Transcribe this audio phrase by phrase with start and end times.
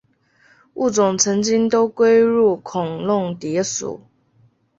[0.73, 4.01] 物种曾经都归入孔弄蝶属。